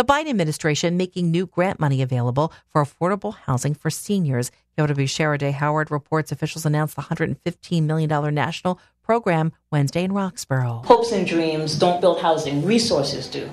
The 0.00 0.06
Biden 0.06 0.30
administration 0.30 0.96
making 0.96 1.30
new 1.30 1.44
grant 1.44 1.78
money 1.78 2.00
available 2.00 2.54
for 2.70 2.82
affordable 2.82 3.34
housing 3.34 3.74
for 3.74 3.90
seniors. 3.90 4.50
KYW 4.78 5.04
Shara 5.04 5.52
Howard 5.52 5.90
reports 5.90 6.32
officials 6.32 6.64
announced 6.64 6.96
the 6.96 7.02
$115 7.02 7.82
million 7.82 8.34
national 8.34 8.80
program 9.02 9.52
Wednesday 9.70 10.02
in 10.02 10.12
Roxborough. 10.12 10.86
Hopes 10.86 11.12
and 11.12 11.26
dreams 11.26 11.74
don't 11.74 12.00
build 12.00 12.22
housing, 12.22 12.64
resources 12.64 13.28
do. 13.28 13.50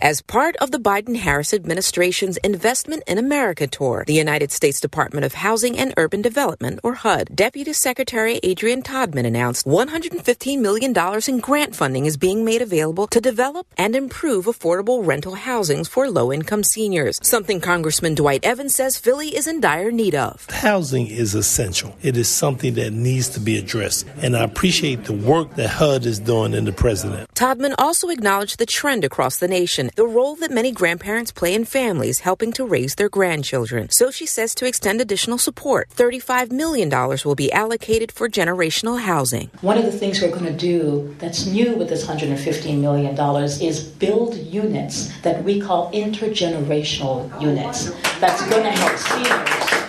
As 0.00 0.22
part 0.22 0.54
of 0.58 0.70
the 0.70 0.78
Biden 0.78 1.16
Harris 1.16 1.52
administration's 1.52 2.36
Investment 2.38 3.02
in 3.08 3.18
America 3.18 3.66
tour, 3.66 4.04
the 4.06 4.14
United 4.14 4.52
States 4.52 4.80
Department 4.80 5.24
of 5.26 5.34
Housing 5.34 5.76
and 5.76 5.92
Urban 5.96 6.22
Development, 6.22 6.78
or 6.84 6.94
HUD, 6.94 7.34
Deputy 7.34 7.72
Secretary 7.72 8.38
Adrianne 8.44 8.84
Todman 8.84 9.26
announced 9.26 9.66
$115 9.66 10.60
million 10.60 10.94
in 11.26 11.40
grant 11.40 11.74
funding 11.74 12.06
is 12.06 12.16
being 12.16 12.44
made 12.44 12.62
available 12.62 13.08
to 13.08 13.20
develop 13.20 13.66
and 13.76 13.96
improve 13.96 14.44
affordable 14.44 15.04
rental 15.04 15.34
housings 15.34 15.88
for 15.88 16.08
low 16.08 16.32
income 16.32 16.62
seniors, 16.62 17.18
something 17.24 17.60
Congressman 17.60 18.14
Dwight 18.14 18.44
Evans 18.44 18.76
says 18.76 18.96
Philly 18.96 19.34
is 19.34 19.48
in 19.48 19.60
dire 19.60 19.90
need 19.90 20.14
of. 20.14 20.46
Housing 20.48 21.08
is 21.08 21.34
essential, 21.34 21.96
it 22.02 22.16
is 22.16 22.28
something 22.28 22.74
that 22.74 22.92
needs 22.92 23.28
to 23.30 23.40
be 23.40 23.58
addressed, 23.58 24.06
and 24.22 24.36
I 24.36 24.44
appreciate 24.44 25.06
the 25.06 25.12
work 25.12 25.56
that 25.56 25.70
HUD 25.70 26.06
is 26.06 26.20
doing 26.20 26.54
in 26.54 26.66
the 26.66 26.72
president. 26.72 27.28
Todman 27.34 27.74
also 27.78 28.10
acknowledged 28.10 28.60
the 28.60 28.66
trend 28.66 29.02
across 29.02 29.38
the 29.38 29.48
nation, 29.48 29.87
the 29.94 30.06
role 30.06 30.36
that 30.36 30.50
many 30.50 30.72
grandparents 30.72 31.32
play 31.32 31.54
in 31.54 31.64
families 31.64 32.20
helping 32.20 32.52
to 32.52 32.64
raise 32.64 32.94
their 32.94 33.08
grandchildren. 33.08 33.88
So 33.90 34.10
she 34.10 34.26
says 34.26 34.54
to 34.56 34.66
extend 34.66 35.00
additional 35.00 35.38
support, 35.38 35.88
$35 35.90 36.50
million 36.50 36.88
will 36.90 37.34
be 37.34 37.52
allocated 37.52 38.12
for 38.12 38.28
generational 38.28 39.00
housing. 39.00 39.50
One 39.60 39.78
of 39.78 39.84
the 39.84 39.92
things 39.92 40.20
we're 40.20 40.30
going 40.30 40.44
to 40.44 40.52
do 40.52 41.14
that's 41.18 41.46
new 41.46 41.74
with 41.74 41.88
this 41.88 42.06
$115 42.06 42.80
million 42.80 43.16
is 43.60 43.82
build 43.82 44.34
units 44.36 45.16
that 45.22 45.42
we 45.44 45.60
call 45.60 45.92
intergenerational 45.92 47.40
units. 47.40 47.90
That's 48.20 48.42
going 48.48 48.64
to 48.64 48.70
help 48.70 48.96
seniors. 48.96 49.87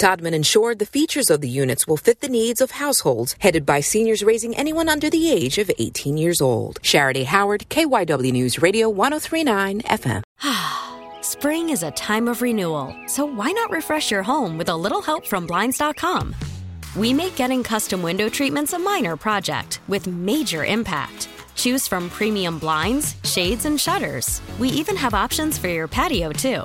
Todman 0.00 0.32
ensured 0.32 0.78
the 0.78 0.86
features 0.86 1.28
of 1.28 1.42
the 1.42 1.48
units 1.62 1.86
will 1.86 1.98
fit 1.98 2.22
the 2.22 2.28
needs 2.30 2.62
of 2.62 2.70
households 2.70 3.36
headed 3.40 3.66
by 3.66 3.80
seniors 3.80 4.22
raising 4.22 4.56
anyone 4.56 4.88
under 4.88 5.10
the 5.10 5.30
age 5.30 5.58
of 5.58 5.70
18 5.78 6.16
years 6.16 6.40
old. 6.40 6.80
Shara 6.80 7.12
Dae 7.12 7.24
Howard, 7.24 7.66
KYW 7.68 8.32
News 8.32 8.62
Radio 8.62 8.88
1039 8.88 9.82
FM. 9.82 10.22
Spring 11.22 11.68
is 11.68 11.82
a 11.82 11.90
time 11.90 12.28
of 12.28 12.40
renewal, 12.40 12.96
so 13.08 13.26
why 13.26 13.52
not 13.52 13.70
refresh 13.70 14.10
your 14.10 14.22
home 14.22 14.56
with 14.56 14.70
a 14.70 14.74
little 14.74 15.02
help 15.02 15.26
from 15.26 15.46
Blinds.com? 15.46 16.34
We 16.96 17.12
make 17.12 17.36
getting 17.36 17.62
custom 17.62 18.00
window 18.00 18.30
treatments 18.30 18.72
a 18.72 18.78
minor 18.78 19.18
project 19.18 19.80
with 19.86 20.06
major 20.06 20.64
impact. 20.64 21.28
Choose 21.56 21.86
from 21.86 22.08
premium 22.08 22.58
blinds, 22.58 23.16
shades, 23.24 23.66
and 23.66 23.78
shutters. 23.78 24.40
We 24.58 24.70
even 24.70 24.96
have 24.96 25.12
options 25.12 25.58
for 25.58 25.68
your 25.68 25.88
patio, 25.88 26.32
too. 26.32 26.64